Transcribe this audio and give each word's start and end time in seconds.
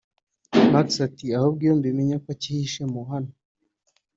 max 0.73 0.87
ati: 1.07 1.25
ahubwo 1.37 1.61
iyo 1.63 1.73
mbimenya 1.79 2.15
ko 2.23 2.27
acyihishe 2.33 2.83
mo 2.93 3.01
hano 3.11 3.31